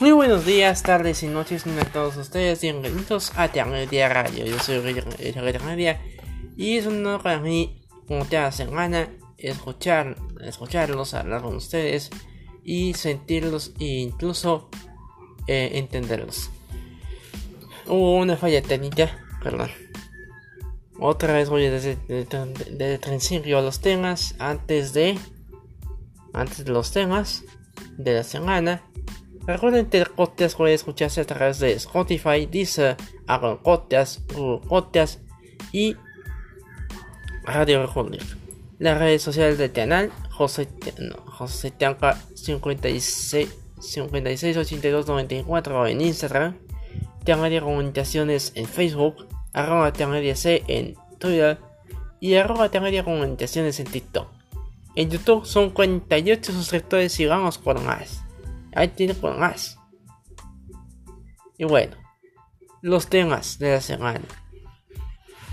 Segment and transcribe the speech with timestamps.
[0.00, 2.62] Muy buenos días, tardes y noches a todos ustedes.
[2.62, 4.46] Bienvenidos a Día Radio.
[4.46, 4.80] Yo soy
[5.66, 6.00] Media
[6.56, 12.08] y es un honor para mí, como cada semana, escuchar, escucharlos, hablar con ustedes
[12.64, 14.70] y sentirlos e incluso
[15.46, 16.48] eh, entenderlos.
[17.86, 19.68] Hubo una falla técnica, perdón.
[20.98, 25.18] Otra vez voy desde, desde, el principio a los temas antes de
[26.32, 27.44] antes de los temas
[27.98, 28.82] de la semana.
[29.46, 35.20] Recuerden el podcast puede escucharse a través de Spotify, Deezer, Aaron Podcast, Google Podcast
[35.72, 35.96] y
[37.44, 38.22] Radio Republic.
[38.78, 40.68] Las redes sociales del canal, José,
[40.98, 41.72] no, José
[42.34, 43.48] 56,
[45.06, 46.56] 94 en Instagram,
[47.24, 49.92] de Comunicaciones en Facebook, arroba
[50.34, 51.58] C en Twitter
[52.20, 54.28] y arroba Comunicaciones en TikTok.
[54.96, 58.22] En YouTube son 48 suscriptores y vamos por más.
[58.74, 59.78] Ahí tiene por más.
[61.58, 61.96] Y bueno,
[62.82, 64.24] los temas de la semana.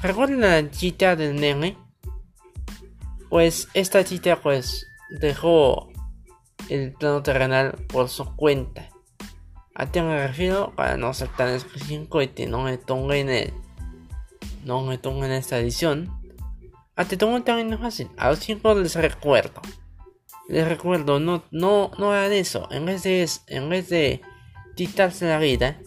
[0.01, 1.77] ¿Recuerdan la chita del nene?
[3.29, 4.87] Pues esta chita pues
[5.19, 5.89] dejó
[6.69, 8.89] el plano terrenal por su cuenta.
[9.75, 12.79] A qué me refiero para no ser tan específico y que no me
[13.19, 13.53] en el
[14.63, 16.11] no me en esta edición.
[16.95, 18.09] A te tomo también fácil.
[18.17, 19.61] A los chicos les recuerdo.
[20.47, 22.67] Les recuerdo, no, no, no hagan eso.
[22.71, 24.21] En vez de, en vez de
[24.75, 25.79] quitarse la vida,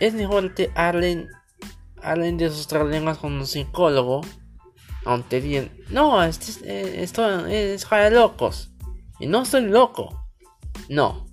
[0.00, 1.28] es mejor que hablen,
[2.02, 4.22] hablen de sus problemas con un psicólogo.
[5.04, 8.72] Aunque bien, no, esto, eh, esto es para locos.
[9.20, 10.26] Y no soy loco.
[10.88, 11.26] No.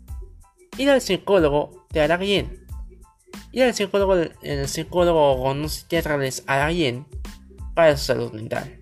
[0.77, 2.67] Ir al psicólogo te hará bien.
[3.51, 7.07] Y el psicólogo, el psicólogo o un psiquiatra les hará bien
[7.73, 8.78] para su salud mental.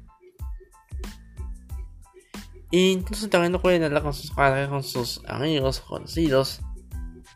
[2.72, 6.62] E incluso también no pueden hablar con sus padres, con sus amigos, conocidos,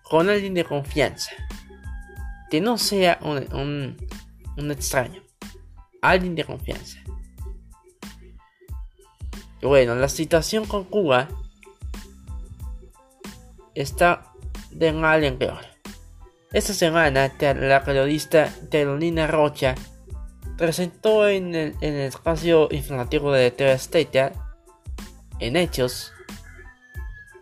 [0.03, 1.31] con alguien de confianza.
[2.50, 3.97] Que no sea un,
[4.58, 5.22] un, extraño.
[6.02, 7.00] Alguien de confianza.
[9.62, 11.30] Bueno, la situación con Cuba
[13.74, 14.34] está
[14.72, 15.62] de mal en peor.
[16.52, 19.75] Esta semana, la periodista Carolina Rocha
[20.58, 24.34] presentó en el, espacio informativo de TV State,
[25.41, 26.13] en Hechos,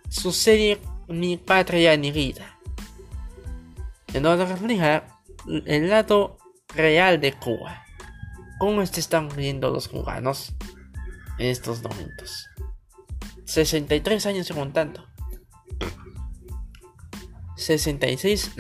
[0.10, 2.58] su serie Mi Patria ni Vida,
[4.14, 5.20] en donde refleja
[5.66, 6.38] el lado
[6.74, 7.84] real de Cuba,
[8.58, 10.56] cómo se están viendo los cubanos
[11.38, 12.48] en estos momentos.
[13.46, 15.06] 63 años y contando.
[17.58, 18.54] 66,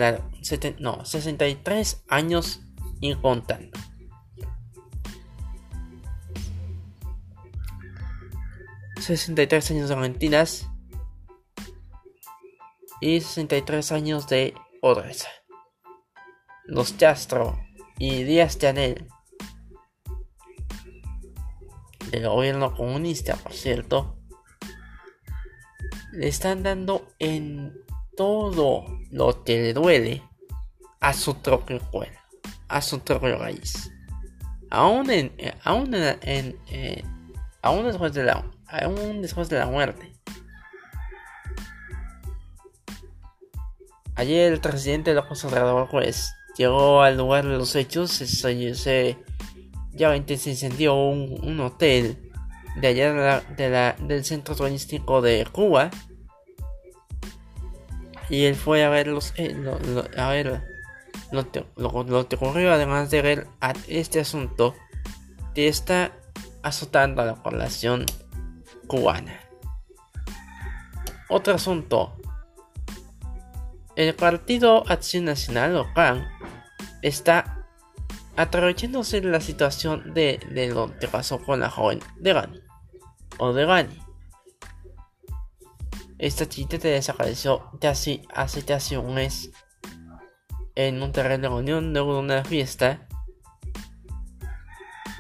[0.79, 2.61] no, 63 años
[2.99, 3.77] y contando.
[9.09, 10.69] ...63 años de Argentinas...
[13.01, 15.29] ...y 63 años de pobreza...
[16.65, 17.59] Los Castro
[17.97, 19.07] y Díaz Canel...
[22.11, 24.19] ...del gobierno comunista, por cierto...
[26.11, 27.73] ...le están dando en
[28.15, 30.21] todo lo que le duele
[30.99, 32.19] a su propio cuerpo,
[32.67, 33.89] a su propio raíz.
[34.69, 37.03] Aún en, eh, aún en, eh,
[37.63, 40.13] aún después de la, aún después de la muerte.
[44.15, 49.17] Ayer el presidente López Obrador pues llegó al lugar de los hechos, se, se
[49.93, 52.29] ya se incendió un, un hotel
[52.75, 55.89] de allá de la, del centro turístico de Cuba
[58.29, 59.55] y él fue a ver los eh,
[60.17, 60.63] a ver
[61.31, 64.75] lo, que ocurrió además de ver a este asunto
[65.53, 66.11] que está
[66.63, 68.05] azotando a la población
[68.89, 69.39] cubana.
[71.29, 72.17] Otro asunto.
[73.95, 76.27] El Partido Acción Nacional o CAN
[77.01, 77.65] está
[78.35, 80.39] de la situación de,
[80.73, 82.59] lo que pasó con la joven de Gani
[83.37, 84.09] o de Gani
[86.19, 89.51] esta chica te desapareció casi hace casi un mes
[90.75, 93.07] en un terreno de reunión de una fiesta.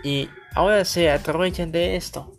[0.03, 2.38] Y ahora se aprovechan de esto.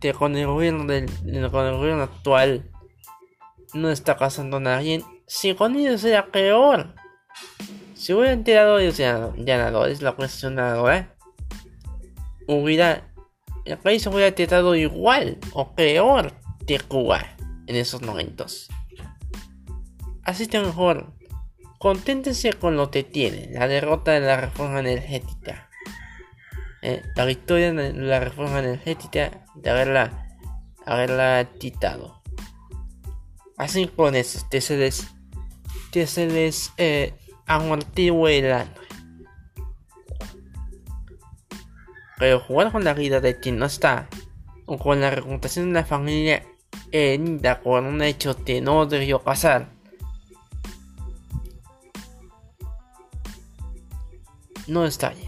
[0.00, 1.08] Que con el gobierno, del,
[1.50, 2.70] gobierno actual
[3.74, 5.04] no está casando a nadie.
[5.26, 6.94] Si con ellos era peor.
[7.94, 8.98] Si hubieran tirado ellos
[9.36, 11.14] ganadores, la cuestión ganadora
[12.46, 13.08] hubiera
[13.68, 16.32] el país hubiera tratado igual o peor
[16.64, 17.22] de Cuba
[17.66, 18.68] en esos momentos.
[20.24, 21.12] Así que mejor,
[21.78, 25.67] conténtense con lo que tienen, la derrota de la reforma energética.
[26.82, 30.36] Eh, la victoria en la reforma energética de haberla,
[30.86, 32.22] haberla quitado.
[33.56, 35.08] Así con eso, que se les,
[35.90, 37.14] que se les eh,
[37.46, 38.88] amortigue el hambre.
[42.18, 44.08] Pero jugar con la vida de quien no está,
[44.66, 46.44] o con la reputación de la familia
[46.92, 49.68] herida con un hecho que no debió pasar,
[54.66, 55.27] no está bien.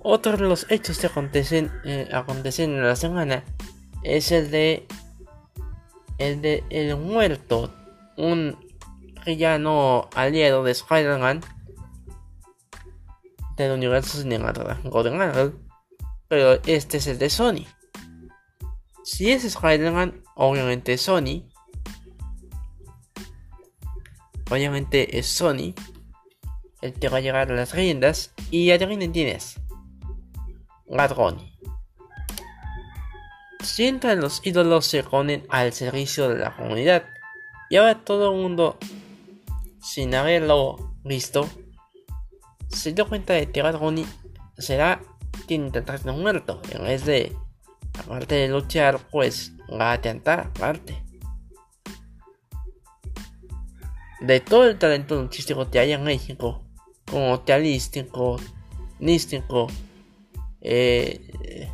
[0.00, 3.44] Otro de los hechos que acontecen, eh, acontecen en la semana
[4.02, 4.86] es el de
[6.18, 7.72] el de el muerto,
[8.16, 8.56] un
[9.24, 11.40] villano aliado de Spider-Man
[13.56, 15.54] del universo cinematográfico de Marvel,
[16.28, 17.66] pero este es el de Sony.
[19.04, 21.44] Si es Spider-Man, obviamente es Sony.
[24.50, 25.74] Obviamente es Sony
[26.80, 29.56] el que va a llegar a las riendas y adivinen quién es.
[30.88, 31.58] Ladroni.
[33.62, 37.04] Siempre los ídolos se ponen al servicio de la comunidad
[37.70, 38.78] y ahora todo el mundo
[39.80, 41.48] sin haberlo visto,
[42.68, 44.06] se dio cuenta de que Ronnie
[44.58, 45.00] será
[45.46, 47.34] quien intentarse muerto, en vez de,
[47.98, 51.02] aparte de luchar, pues va a intentar aparte.
[54.20, 56.62] De todo el talento luchístico que hay en México,
[57.10, 58.38] como tealístico,
[58.98, 59.68] nístico,
[60.70, 61.70] eh,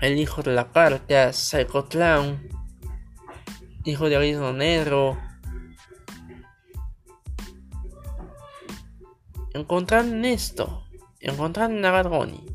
[0.00, 2.48] el hijo de la carta, Psycho Clown,
[3.84, 5.18] hijo de Arisno Negro,
[9.52, 10.84] encontraron esto,
[11.20, 12.46] encontraron a Gargoni,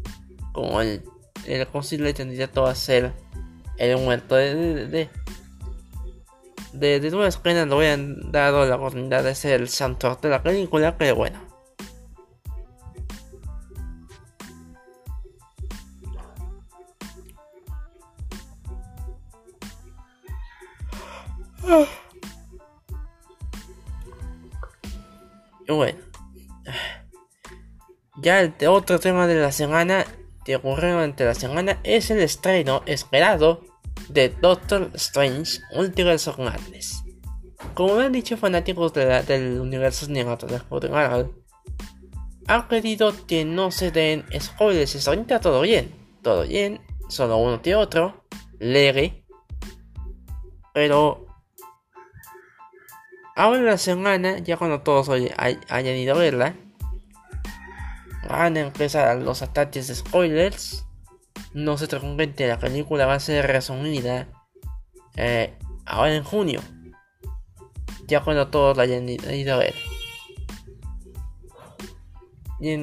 [0.54, 1.04] como el,
[1.46, 3.14] el posible candidato a ser
[3.78, 5.10] el muerto de, de, de,
[6.74, 10.98] de, de penas le habían dado la oportunidad de ser el santo de la película,
[10.98, 11.49] pero bueno.
[25.68, 26.00] Bueno.
[28.22, 30.06] Ya el otro tema de la semana
[30.44, 33.62] que ocurrió durante la semana es el estreno esperado
[34.10, 37.04] de Doctor Strange Multiverse of Madness.
[37.74, 41.32] Como han dicho fanáticos del universo cinematográfico de Marvel,
[42.48, 44.96] han pedido que no se den spoilers.
[44.96, 45.94] Hasta ahorita todo bien,
[46.24, 48.26] todo bien, solo uno que otro,
[48.58, 49.24] leve.
[50.74, 51.29] Pero
[53.40, 56.56] ahora en la semana, ya cuando todos hayan ido a verla,
[58.28, 60.86] van a empezar los ataques de spoilers.
[61.54, 64.28] No se preocupen la película va a ser resumida
[65.16, 65.54] eh,
[65.86, 66.60] ahora en junio.
[68.08, 69.74] Ya cuando todos la hayan ido a ver.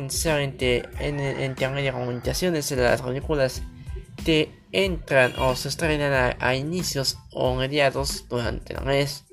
[0.08, 3.62] Saben que en, en de comunicaciones las películas
[4.24, 9.25] que entran o se estrenan a, a inicios o mediados durante el mes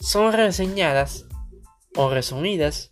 [0.00, 1.26] son reseñadas
[1.94, 2.90] o resumidas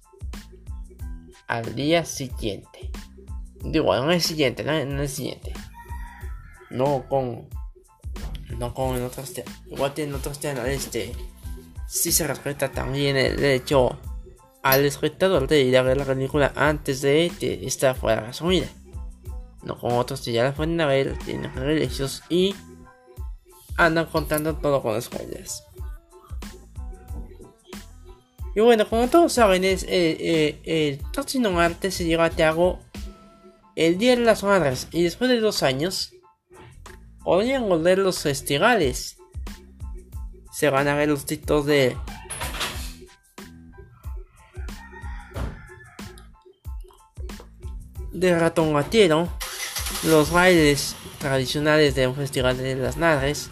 [1.46, 2.90] al día siguiente.
[3.64, 5.52] Digo, en el siguiente, no en el siguiente.
[6.70, 7.48] No con.
[8.58, 9.32] No con en otros
[9.66, 11.12] Igual que en otros canales este.
[11.86, 13.98] Si se respeta también el hecho
[14.62, 18.66] al espectador de ir a ver la película antes de que esta fuera resumida.
[19.62, 22.54] No como otros que ya la pueden ver, tienen derechos y
[23.76, 25.67] andan contando todo con spoilers.
[28.58, 32.80] Y bueno, como todos saben, es, eh, eh, el próximo martes se lleva a cabo
[33.76, 34.88] el Día de las Madres.
[34.90, 36.12] Y después de dos años,
[37.22, 39.16] podrían volver los festivales.
[40.52, 41.96] Se van a ver los títulos de
[48.10, 49.28] de ratón gatero,
[50.02, 53.50] los bailes tradicionales de un festival de las madres,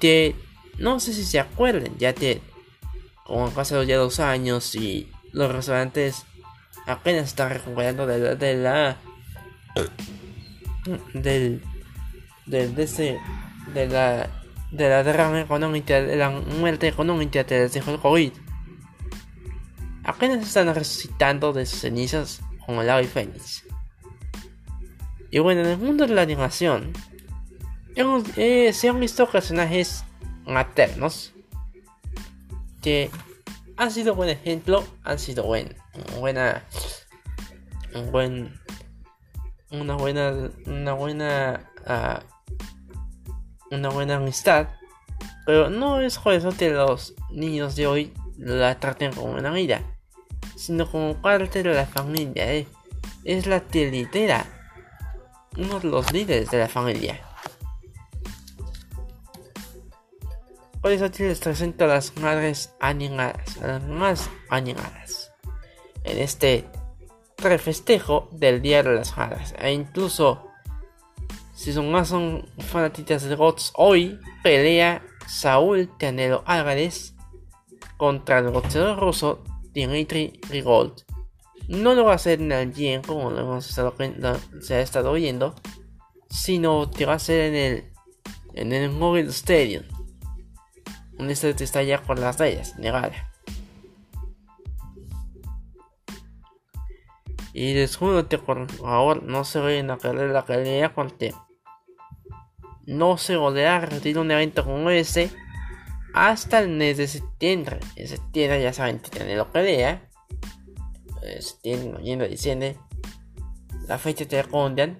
[0.00, 0.34] que
[0.78, 2.40] no sé si se acuerden, ya que
[3.26, 6.24] como han pasado ya dos años y los restaurantes
[6.86, 8.96] apenas están recuperando de la, de la
[11.14, 11.62] del
[12.46, 13.18] del de ese
[13.74, 14.28] la
[14.70, 18.32] de la derrama económica de la muerte económica que les dejó el COVID.
[20.04, 23.64] Apenas están resucitando de sus cenizas como el ave fénix.
[25.30, 26.92] Y bueno en el mundo de la animación
[27.94, 30.04] hemos, eh, se han visto personajes
[30.44, 31.31] maternos
[32.82, 33.10] que
[33.76, 35.74] han sido buen ejemplo, han sido buen,
[36.18, 36.64] buena,
[38.10, 38.60] buen,
[39.70, 44.68] una buena, una buena, uh, una buena amistad
[45.46, 49.80] Pero no es por eso que los niños de hoy la traten como una amiga,
[50.56, 52.52] sino como parte de la familia.
[52.52, 52.66] ¿eh?
[53.24, 54.44] Es la tiritera,
[55.56, 57.20] uno de los líderes de la familia.
[60.84, 65.32] Eso les presento a las madres animadas, a las más animadas.
[66.02, 66.68] En este
[67.38, 69.54] refestejo del Día de las Madres.
[69.58, 70.48] E incluso,
[71.54, 77.14] si son más son de GOTS, hoy pelea Saúl Canelo Álvarez
[77.96, 81.04] contra el boxeador ruso Dimitri Rigold.
[81.68, 83.94] No lo va a hacer en el gym como lo hemos estado,
[84.60, 85.54] se ha estado viendo,
[86.28, 87.92] sino que va a ser en el
[88.54, 89.84] en el Mobile Stadium.
[91.18, 93.30] Un estadio que está ya con las rayas, Nevada.
[97.54, 101.34] Y que por favor no se vayan a perder la pelea porque
[102.86, 105.30] no se volverá a repetir un evento como ese
[106.14, 107.80] hasta el mes de septiembre.
[107.96, 110.08] En septiembre ya saben que tiene la pelea.
[111.40, 112.78] Septiembre, noviembre, diciembre.
[113.86, 114.98] La fecha te esconden.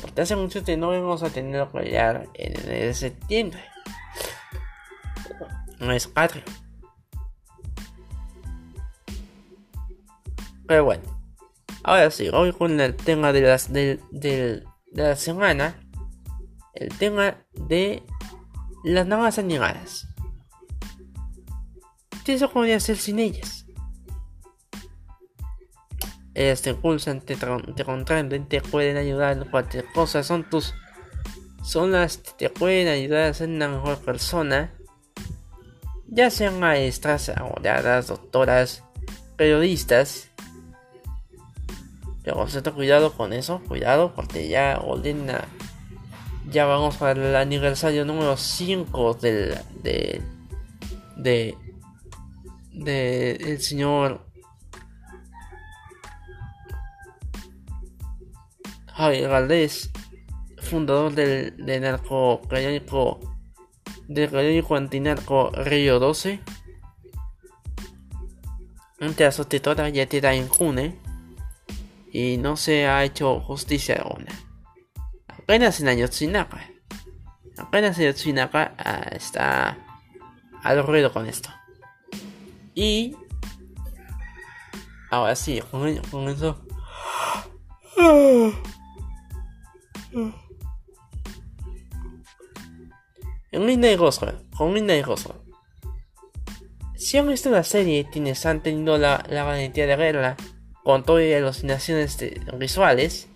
[0.00, 3.60] Porque hace mucho que no vamos a tener la pelea en el mes de septiembre.
[6.14, 6.44] Patrio.
[10.66, 11.02] Pero bueno.
[11.84, 15.76] Ahora sí, hoy con el tema de, las, de, de, la semana.
[16.74, 18.04] El tema de
[18.84, 20.08] las nuevas animadas.
[22.24, 23.66] ¿Qué se podría hacer sin ellas?
[26.34, 30.22] Ellas te impulsan, te, te contraen, te pueden ayudar en cualquier cosa.
[30.22, 30.74] Son tus.
[31.64, 34.72] Son las que te pueden ayudar a ser una mejor persona.
[36.14, 38.84] Ya sean maestras, abogadas, doctoras,
[39.36, 40.32] periodistas
[42.22, 45.44] pero cuidado con eso, cuidado, porque ya ordena.
[46.50, 49.58] Ya vamos para el aniversario número 5 del.
[49.82, 50.22] de.
[52.72, 53.32] de.
[53.32, 54.24] el señor.
[58.86, 59.90] Javier Valdés,
[60.60, 62.42] fundador del, de narco
[64.12, 66.40] periódico del periódico antinarco Río 12.
[69.00, 70.98] Un caso que todavía queda impune
[72.12, 74.32] y no se ha hecho justicia alguna.
[75.28, 76.60] Apenas en Ayotzinapa.
[77.58, 79.78] Apenas en Ayotzinapa ah, está
[80.62, 81.50] al ruido con esto.
[82.74, 83.16] Y
[85.10, 86.64] ahora sí, con, eso.
[93.52, 95.04] En Linda y con Linda y
[96.96, 100.36] Si han visto la serie quienes han tenido la, la valentía de verla,
[100.82, 102.18] con todas las alucinaciones
[102.58, 103.28] visuales,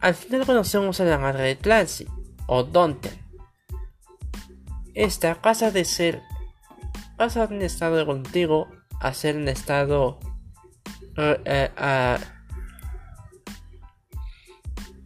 [0.00, 2.06] al final conocemos a la madre de Clancy,
[2.46, 3.10] o Dante.
[4.94, 6.22] Esta pasa de ser
[7.16, 8.68] pasa de un estado contigo
[9.00, 10.18] a ser un estado
[11.16, 12.18] eh, a,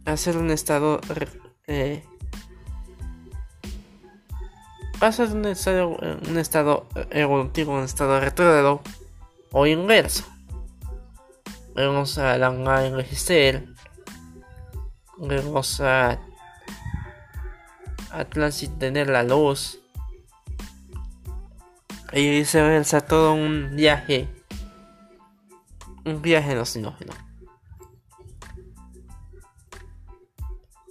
[0.05, 0.99] a ser un estado
[1.67, 2.03] eh,
[4.99, 8.81] pasa de un estado un estado evolutivo a un estado retrógrado
[9.51, 10.25] o inverso.
[11.75, 13.69] Vamos a la envejecer,
[15.17, 16.19] vamos a,
[18.11, 19.79] a tener la luz.
[22.11, 24.27] Y viceversa, todo un viaje,
[26.05, 27.13] un viaje alucinógeno.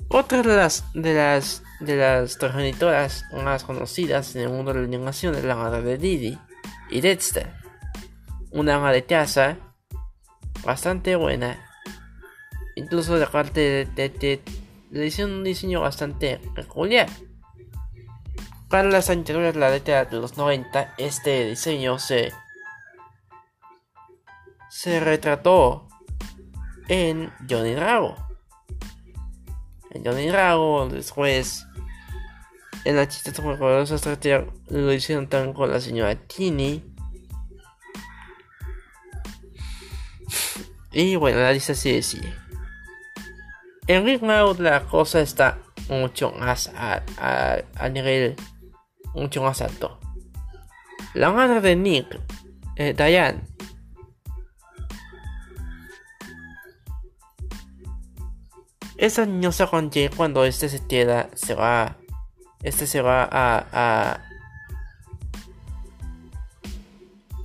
[0.08, 4.86] Otra de las de las de las progenitoras más conocidas en el mundo de la
[4.86, 6.38] animación es la madre de Didi
[6.90, 7.52] y Dexter,
[8.50, 9.56] una ama de casa
[10.64, 11.64] bastante buena.
[12.74, 14.42] Incluso de parte de,
[14.90, 17.08] le hicieron un diseño bastante peculiar.
[18.68, 22.32] Para las anteriores, la década de los 90, este diseño se,
[24.68, 25.88] se retrató
[26.88, 28.14] en Johnny Rago.
[29.90, 31.67] En Johnny Rago, después
[32.88, 33.32] en la chiste
[34.70, 36.82] lo hicieron también con la señora Tini.
[40.92, 42.32] Y bueno, la lista sigue, sigue.
[43.88, 45.58] En Big Mouth la cosa está
[45.90, 47.02] mucho más a,
[47.90, 48.36] nivel
[49.12, 50.00] mucho más alto.
[51.12, 52.18] La madre de Nick,
[52.76, 53.42] eh, Diane,
[58.96, 61.98] esa niña se contiene cuando este se queda, se va,
[62.62, 64.24] este se va a, a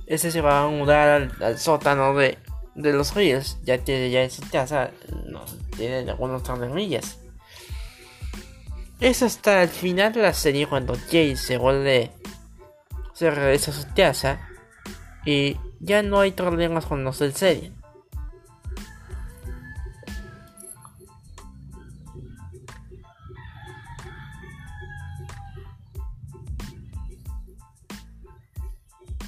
[0.06, 2.38] este se va a mudar al sótano de
[2.74, 4.90] de los ríos, ya que ya en su casa
[5.26, 5.44] no,
[5.76, 7.18] tienen algunos tornillas.
[9.00, 12.10] Es hasta el final de la serie cuando Jay se vuelve.
[13.12, 14.48] se regresa a su casa
[15.24, 17.72] y ya no hay problemas con los del serie.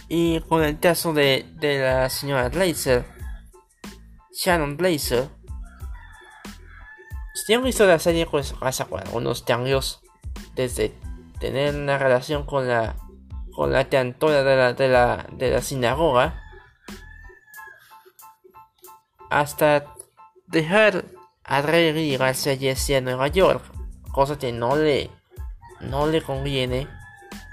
[0.09, 3.05] Y con el caso de, de la señora Blazer,
[4.33, 5.29] Shannon Blazer,
[7.35, 10.01] si han visto la serie, pues pasa con algunos cambios
[10.55, 10.95] desde
[11.39, 12.97] tener una relación con la
[13.57, 16.43] con la cantora de la, de la, de la sinagoga
[19.31, 19.95] hasta
[20.47, 21.07] dejar
[21.43, 23.65] a Rey llegarse a Jesse a Nueva York,
[24.13, 25.11] cosa que no le
[25.81, 26.87] no le conviene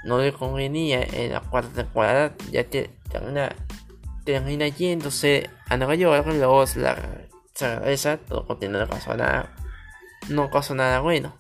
[0.04, 3.56] no le convenía en la cuarta temporada, ya que termina,
[4.26, 6.98] termina yéndose a Nueva York luego la,
[7.54, 9.50] se regresa, todo no pasó nada,
[10.30, 11.36] no pasó nada bueno.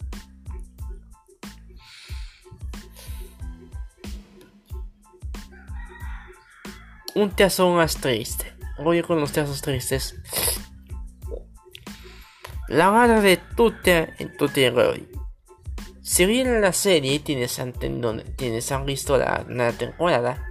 [7.15, 8.53] Un teatro más triste.
[8.79, 10.15] Voy con los teatros tristes.
[12.67, 15.08] La madre de Tutte en Tutte Roy
[16.03, 17.60] si bien la serie tienes,
[18.36, 20.45] tienes han visto la, temporada,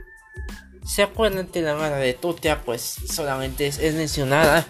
[0.85, 4.67] se acuerdan que la madre de Tutia pues solamente es, mencionada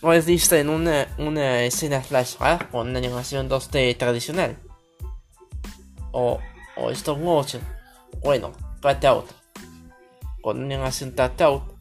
[0.00, 4.56] o es vista en una, una escena flashback con una animación 2D tradicional.
[6.10, 6.40] O,
[6.76, 7.62] o stop motion.
[8.22, 8.52] Bueno,
[8.82, 9.26] out
[10.40, 11.74] Con una animación out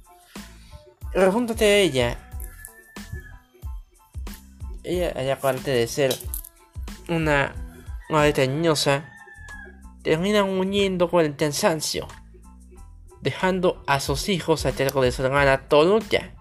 [1.13, 2.17] Resulta que ella,
[4.83, 6.17] ella, aparte de ser
[7.07, 7.53] una
[8.33, 9.09] teñosa
[10.03, 12.07] terminan uniendo con el cansancio,
[13.21, 16.35] dejando a sus hijos a cargo de su hermana Tonutia.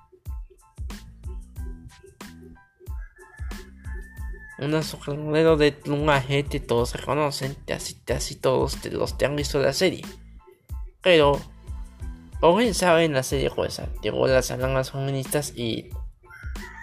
[4.58, 9.72] Un sombrero de plumaje que todos reconocen, casi, casi todos los que han visto la
[9.72, 10.04] serie.
[11.00, 11.40] Pero,
[12.40, 15.90] como bien saben, la serie jueza llegó las alanas feministas y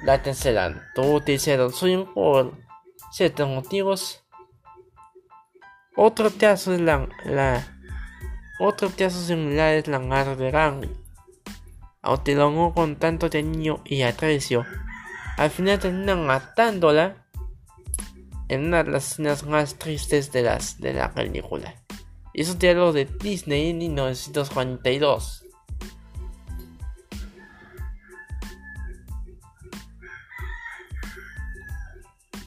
[0.03, 0.83] la cancelan.
[0.93, 2.57] Todo utilizaron su por
[3.11, 4.18] ciertos motivos
[5.95, 7.07] otro caso es la,
[8.59, 10.89] otro caso similar es la madre de Gandhi.
[12.01, 14.65] Aunque lo amó con tanto cariño y aprecio,
[15.37, 17.25] al final terminan matándola
[18.47, 21.75] en una de las escenas más tristes de, las, de la película.
[22.33, 25.45] Y eso es algo de Disney en 1942.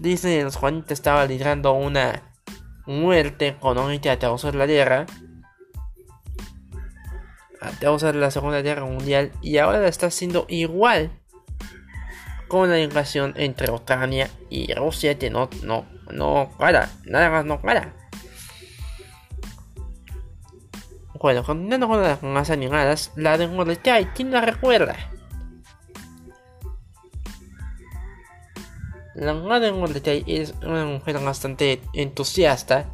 [0.01, 2.32] Disney en los 40 estaba liderando una
[2.87, 5.07] muerte económica a causa de la guerra,
[7.61, 11.11] a causa de la Segunda Guerra Mundial, y ahora está haciendo igual
[12.49, 17.61] con la invasión entre Ucrania y Rusia, que no, no, no para, nada más no
[17.61, 17.95] para.
[21.15, 25.12] Bueno, continuando con las más animadas, la de Mordecai, ¿quién la recuerda?
[29.15, 32.87] La madre Mordecai es una mujer bastante entusiasta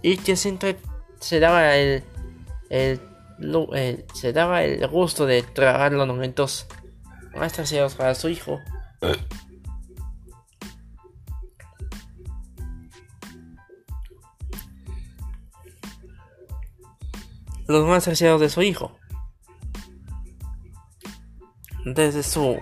[0.00, 0.78] y que siempre
[1.20, 2.02] se daba el,
[4.14, 6.66] se daba el gusto de trabajar los momentos
[7.34, 8.60] más trasieros para su hijo.
[17.72, 18.96] los más trasieros de su hijo.
[21.84, 22.58] Desde su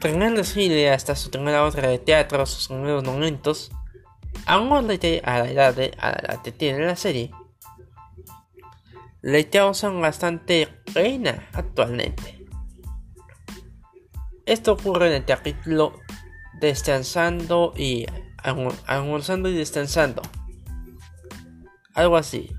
[0.00, 3.70] primer desfile hasta su primera obra de teatro, sus primeros momentos,
[4.46, 7.30] aún le a la edad de, a la que tiene la serie,
[9.22, 12.46] le causan bastante pena actualmente.
[14.46, 15.92] Esto ocurre en el capítulo
[16.60, 18.06] Descansando y
[18.42, 20.22] almorzando y descansando.
[21.94, 22.50] Algo así.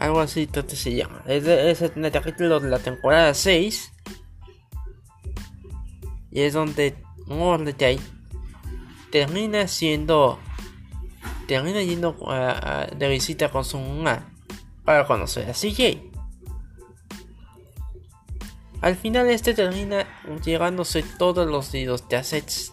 [0.00, 1.22] Algo así, todo se llama.
[1.26, 3.92] Es, el capítulo de la temporada 6.
[6.30, 8.00] Y es donde Mordecai
[9.12, 10.38] termina siendo.
[11.46, 12.16] Termina yendo
[12.96, 14.32] de visita con su mamá
[14.86, 16.00] para conocer a CJ.
[18.80, 20.06] Al final este termina
[20.42, 22.72] llevándose todos los de assets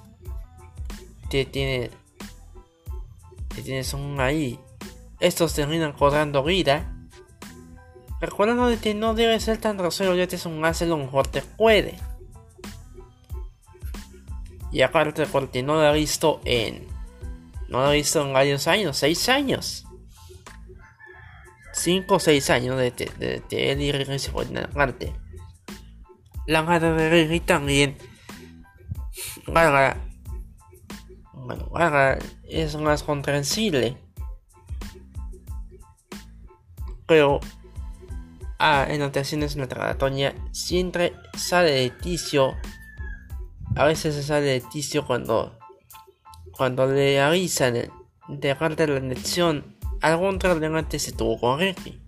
[1.30, 1.92] que tiene
[3.54, 4.62] que tiene son ahí.
[5.20, 6.94] Estos terminan cobrando vida
[8.20, 11.42] Recuerda que no debe ser tan grosero ya que es un hace lo mejor te
[11.42, 12.00] puede.
[14.72, 16.88] Y aparte porque no lo ha visto en...
[17.70, 19.86] No lo ha visto en varios años, 6 años.
[21.74, 25.14] 5 o 6 años de, de, de él y Riri se ponen a parte.
[26.48, 27.98] La madre de Riri también.
[29.46, 29.98] Gargara.
[31.34, 33.98] Bueno, Gargara es más comprensible.
[37.06, 37.40] Pero
[38.60, 42.56] ah, en ocasiones la tratonia siempre sale de ticio.
[43.76, 45.58] A veces se sale de ticio cuando
[46.52, 47.92] cuando le avisan de
[48.28, 52.02] de la lección algún antes se tuvo con Ricky.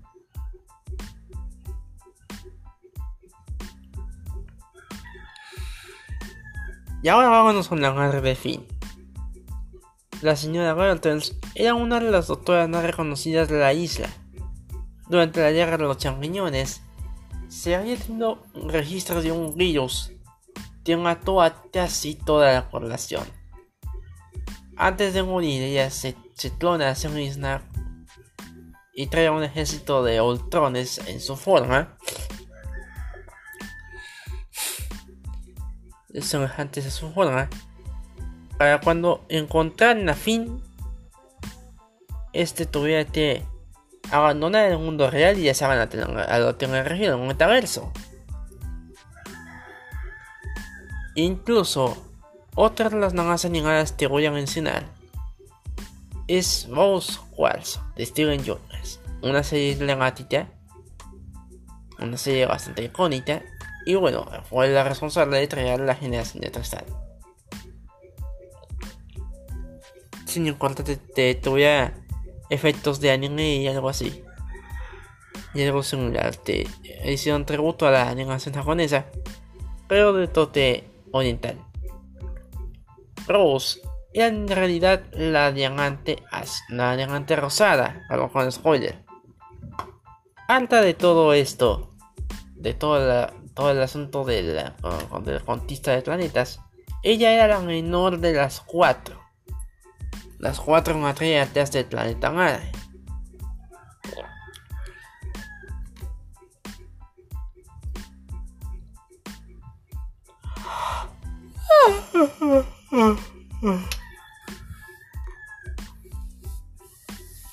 [7.02, 8.68] Y ahora vámonos con la madre de Finn.
[10.22, 14.10] La señora Reuters era una de las doctoras más reconocidas de la isla.
[15.10, 16.84] Durante la guerra de los champiñones,
[17.48, 20.12] se había tenido registros de un virus
[20.84, 23.24] que mató a casi toda la población.
[24.78, 26.16] Antes de morir, ella se,
[26.58, 27.64] clona a sí misma
[28.94, 31.98] y trae un ejército de Ultrones en su forma.
[36.22, 37.50] Semejantes a su forma.
[38.58, 40.62] Para cuando encontraran a Finn,
[42.32, 43.44] este tuviera que
[44.12, 47.92] abandonar el mundo real y ya se van a tener a lo región, un metaverso.
[51.16, 51.98] Incluso,
[52.56, 54.86] otras de las naves animadas que voy a mencionar
[56.28, 60.48] es Mouse Walls de Steven Jones, una serie dramática,
[62.00, 63.42] una serie bastante icónica,
[63.86, 66.86] y bueno, fue la responsable de traer la generación de cristal.
[70.26, 71.94] Sin importar que tuviera
[72.50, 74.24] efectos de anime y algo así.
[75.54, 76.68] Y algo similar, te
[77.06, 79.06] hicieron tributo a la animación japonesa,
[79.88, 81.58] pero de tote oriental.
[83.28, 83.82] Rose
[84.14, 86.24] en realidad la diamante,
[86.70, 89.04] la diamante rosada, algo con spoiler.
[90.48, 91.94] Alta de todo esto,
[92.56, 93.30] de todo,
[93.72, 94.76] el asunto de la,
[95.22, 96.60] de conquista de planetas,
[97.04, 99.19] ella era la menor de las cuatro.
[100.40, 102.72] Las cuatro matriarcas del planeta madre.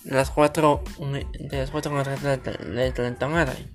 [0.05, 3.69] las cuatro de las cuatro de Atlanta Madre.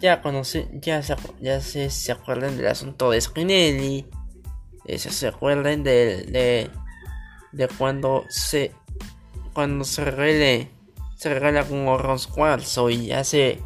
[0.00, 4.06] Ya conoce, ya se, ya se, se acuerdan del asunto de Spinelli.
[4.86, 6.70] Se, se acuerdan de, de,
[7.56, 8.72] de cuando se
[9.54, 10.70] cuando se revele
[11.16, 13.62] se regala con Oros Cuarzo y hace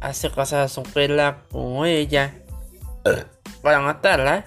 [0.00, 2.34] hace casar a su pela con ella.
[3.62, 4.46] Para matarla.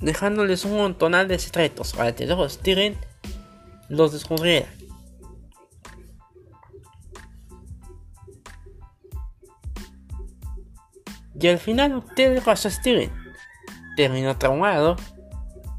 [0.00, 1.92] Dejándoles un montonal de secretos.
[1.92, 2.98] Para que los tiren
[3.88, 4.81] los descubrieran.
[11.42, 13.10] Y al final, ¿qué le pasó Steven?
[13.96, 14.94] Terminó traumado,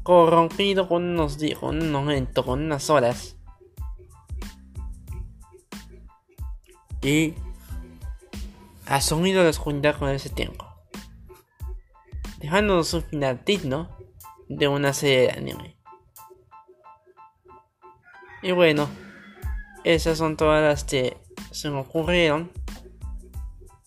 [0.02, 3.38] corrompido con unos días, con un momento, con unas horas.
[7.00, 7.32] Y
[8.84, 10.66] asumido la oscuridad con ese tiempo.
[12.40, 13.88] Dejándonos un final digno
[14.50, 15.78] de una serie de anime.
[18.42, 18.86] Y bueno,
[19.82, 21.16] esas son todas las que
[21.52, 22.52] se me ocurrieron.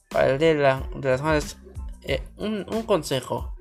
[0.10, 1.58] Para el de, la, de las más,
[2.08, 3.56] eh, un, consejo.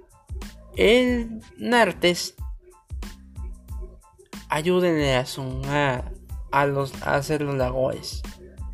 [0.76, 2.34] El Nartes
[4.48, 6.12] ayúdenle a sumar
[6.52, 8.22] a los a hacer los lagos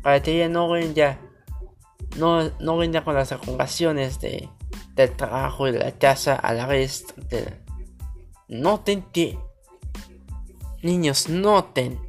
[0.01, 1.19] para que ya no ya
[2.17, 4.49] no, no con las conjugaciones de,
[4.95, 7.63] del trabajo y de la casa a la vez de,
[8.53, 9.39] Noten que...
[10.83, 11.99] Niños, noten.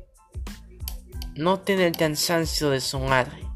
[1.36, 3.46] Noten el cansancio de su madre.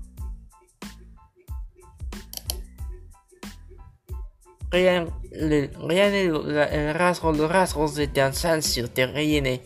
[4.70, 9.62] Vean, el, rasgo, los rasgos de cansancio te viene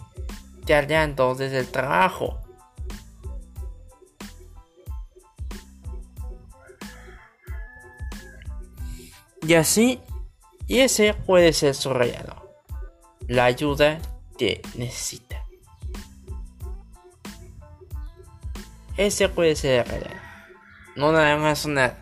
[0.66, 2.38] tardando desde el trabajo.
[9.46, 10.00] Y así,
[10.68, 12.42] ese puede ser su regalo
[13.28, 13.98] la ayuda
[14.38, 15.44] que necesita.
[18.96, 20.20] Ese puede ser real.
[20.96, 21.98] No nada más una,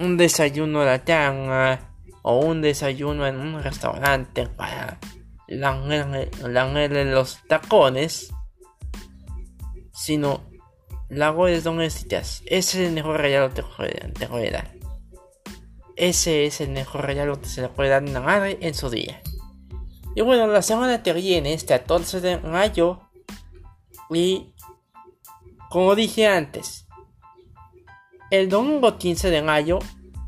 [0.00, 1.85] un desayuno a la tanga
[2.28, 4.98] o un desayuno en un restaurante para
[5.46, 8.34] langarle los tacones,
[9.92, 10.42] sino
[11.08, 12.42] labores domésticas.
[12.46, 13.62] Ese es el mejor regalo que
[14.18, 14.72] te puede dar.
[15.94, 18.90] Ese es el mejor regalo que se le puede dar a una madre en su
[18.90, 19.22] día.
[20.16, 23.02] Y bueno, la semana que viene, este 14 de mayo,
[24.10, 24.52] y
[25.70, 26.88] como dije antes,
[28.32, 29.78] el domingo 15 de mayo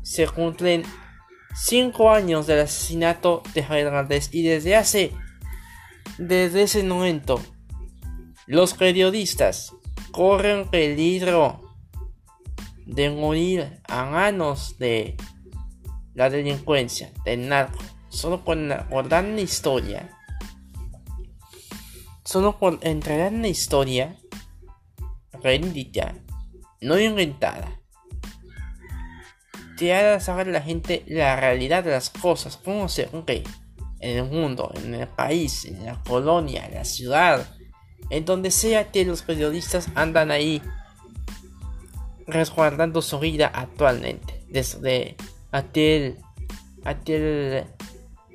[0.01, 0.83] se cumplen
[1.55, 3.91] 5 años del asesinato de Javier
[4.31, 5.13] y desde hace,
[6.17, 7.41] desde ese momento,
[8.45, 9.73] los periodistas
[10.11, 11.61] corren peligro
[12.85, 15.15] de morir a manos de
[16.15, 17.77] la delincuencia, del narco,
[18.09, 20.09] solo por recordar la historia,
[22.23, 24.17] solo por entregar la historia
[25.41, 26.15] rendida,
[26.81, 27.78] no inventada.
[29.79, 33.45] Te hará saber la gente la realidad de las cosas, cómo se ve
[34.01, 37.47] en el mundo, en el país, en la colonia, en la ciudad,
[38.09, 40.61] en donde sea que los periodistas andan ahí
[42.27, 45.15] resguardando su vida actualmente, desde
[45.53, 46.17] aquel,
[46.83, 47.63] aquel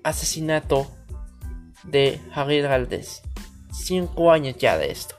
[0.02, 0.90] asesinato
[1.82, 3.20] de Javier Valdés.
[3.70, 5.14] Cinco años ya de esto.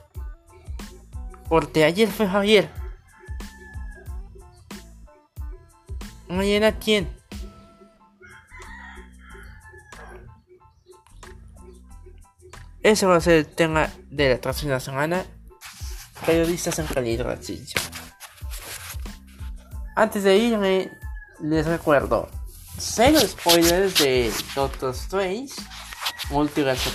[1.48, 2.68] Porque ayer fue Javier.
[6.28, 7.08] Mañana quién?
[12.82, 15.24] Ese va a ser el tema de la próxima semana.
[16.24, 17.80] Periodistas en peligro de.
[19.94, 20.90] Antes de irme,
[21.40, 22.28] les recuerdo.
[22.78, 25.54] Cero spoilers de Doctor Strange.
[26.30, 26.90] Multiverse.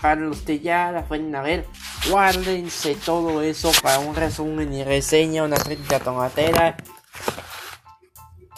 [0.00, 1.66] Para los que ya la pueden ver,
[2.08, 6.76] guárdense todo eso para un resumen y reseña, una crítica tomatera.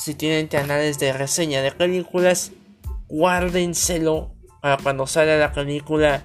[0.02, 2.50] Si tienen canales de reseña de películas,
[3.06, 6.24] guárdenselo para cuando salga la película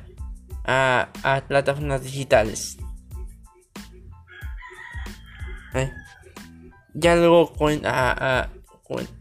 [0.66, 1.10] a,
[1.48, 2.80] plataformas digitales.
[5.76, 5.92] ¿Eh?
[6.96, 7.54] Ya luego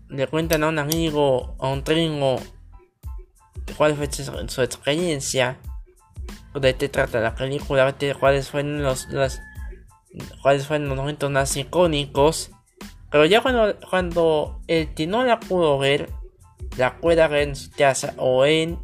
[0.08, 2.40] le cuentan a un amigo, a un tringo,
[3.76, 5.58] cuál fue su, experiencia,
[6.54, 9.06] de qué trata la película, cuáles fueron los,
[10.40, 12.52] cuáles fueron los momentos más icónicos.
[13.16, 16.10] Pero ya cuando, cuando el que no la pudo ver,
[16.76, 18.78] la pueda ver en su casa o en,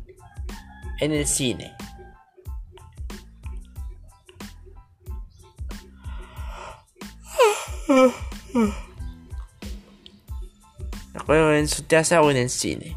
[1.00, 1.76] en el cine.
[11.12, 12.96] Recuerdo en su casa o en el cine.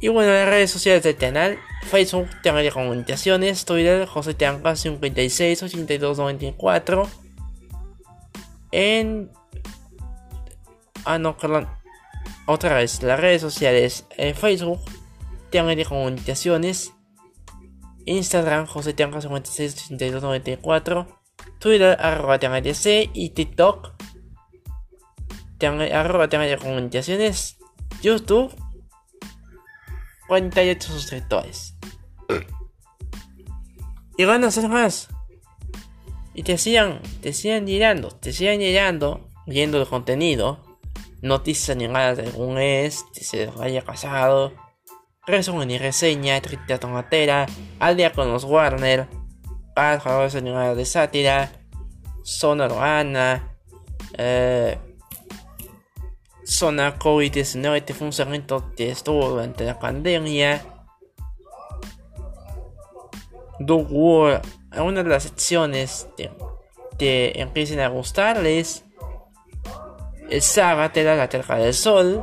[0.00, 1.58] Y bueno, las redes sociales del canal,
[1.90, 7.06] Facebook, tema de comunicaciones, Twitter, José Tianca 56 82 94.
[8.72, 9.30] En.
[11.12, 11.68] Ah, no, perdón.
[12.46, 14.80] Otra vez, las redes sociales, eh, Facebook,
[15.50, 16.92] tema de comunicaciones,
[18.06, 21.20] Instagram, José Tianca 56 82 94.
[21.58, 23.92] Twitter arroba DC y TikTok
[25.92, 27.58] arroba de comunicaciones,
[28.02, 28.54] YouTube
[30.28, 31.74] 48 suscriptores.
[34.16, 35.08] Y van a más.
[36.34, 40.69] Y te sigan, te sigan llegando, te sigan llegando, viendo el contenido,
[41.22, 44.52] noticias animadas de algún ex, que se haya casado,
[45.26, 47.46] resumen y reseña, triste tomatera,
[47.78, 49.08] al día con los Warner,
[49.74, 51.52] pájaros animados de sátira,
[52.22, 53.56] zona urbana,
[54.18, 54.78] eh,
[56.44, 60.64] zona COVID-19 este funcionamiento que estuvo durante la pandemia.
[63.60, 66.08] Hubo algunas de las secciones
[66.98, 68.84] que, empiecen a gustarles.
[70.30, 70.42] El
[70.92, 72.22] te da la terca del sol.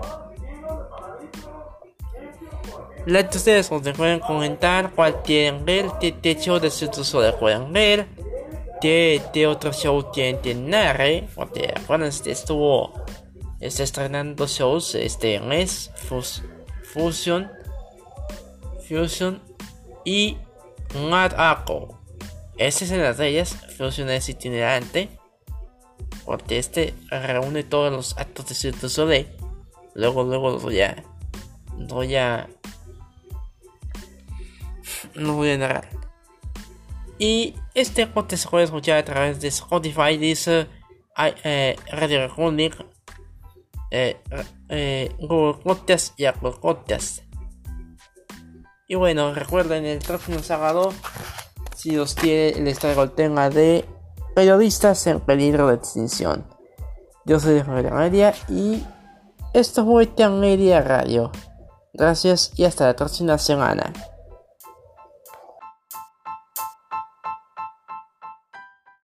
[3.06, 6.89] Que ustedes pueden comentar cuál quieren ver, qué techo de su
[7.39, 8.08] pueden ver
[8.82, 12.93] de, otro show que, que narre, porque acuérdense, estuvo
[13.60, 15.91] está estrenando shows este mes,
[16.93, 17.52] Fusion,
[18.88, 19.41] Fusion
[20.06, 20.38] y
[21.10, 21.34] Mad.
[22.58, 25.10] Esa es una de ellas, Fusion es itinerante,
[26.27, 29.27] porque este reúne todos los actos de Cirque Soleil.
[29.95, 31.01] Luego, luego los voy a,
[31.87, 32.49] voy a,
[35.15, 35.89] no voy a narrar.
[37.17, 40.67] Y este podcast se puede escuchar a través de Spotify, dice
[41.45, 42.71] eh, Radio Recording,
[43.91, 44.17] eh,
[44.67, 47.23] eh, Google Podcast y Apple Podcast.
[48.89, 50.93] Y bueno, recuerden el próximo sábado,
[51.73, 53.85] si os quiere, les traigo el tema de
[54.38, 56.45] periodistas en peligro de extinción.
[57.26, 58.86] Yo soy Javier Media y
[59.52, 61.32] esto fue Media Radio.
[61.91, 63.91] Gracias y hasta la próxima semana.